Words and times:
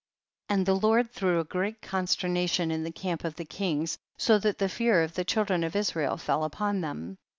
36. 0.49 0.57
And 0.57 0.65
the 0.65 0.87
Lord 0.87 1.11
threw 1.11 1.39
a 1.39 1.43
great 1.43 1.79
consternation 1.79 2.71
m 2.71 2.81
the 2.83 2.91
camp 2.91 3.23
of 3.23 3.35
the 3.35 3.45
kings, 3.45 3.99
so 4.17 4.39
that 4.39 4.57
the 4.57 4.67
fear 4.67 5.03
of 5.03 5.13
the 5.13 5.23
children 5.23 5.63
of 5.63 5.75
Israel 5.75 6.17
fell 6.17 6.43
upon 6.43 6.81
them. 6.81 7.17